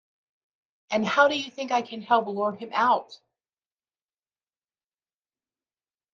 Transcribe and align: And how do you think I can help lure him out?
And 0.89 1.05
how 1.05 1.27
do 1.27 1.37
you 1.39 1.51
think 1.51 1.69
I 1.71 1.83
can 1.83 2.01
help 2.01 2.25
lure 2.25 2.53
him 2.53 2.71
out? 2.73 3.19